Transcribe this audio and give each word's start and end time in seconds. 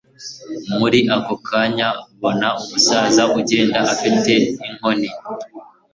muri 0.77 0.99
ako 1.15 1.33
kanya 1.47 1.87
mbona 2.15 2.47
umusaza 2.61 3.23
ugenda 3.39 3.79
afite 3.93 4.31
inkoni 4.67 5.09